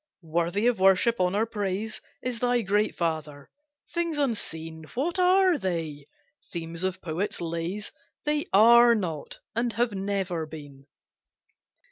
Worthy 0.23 0.65
of 0.65 0.79
worship, 0.79 1.19
honour, 1.21 1.45
praise, 1.45 2.01
Is 2.23 2.39
thy 2.39 2.61
great 2.61 2.95
father. 2.95 3.51
Things 3.87 4.17
unseen, 4.17 4.85
What 4.95 5.19
are 5.19 5.59
they? 5.59 6.07
Themes 6.49 6.83
of 6.83 7.03
poets' 7.03 7.39
lays! 7.39 7.91
They 8.25 8.47
are 8.51 8.95
not 8.95 9.41
and 9.55 9.73
have 9.73 9.91
never 9.93 10.47
been." 10.47 10.87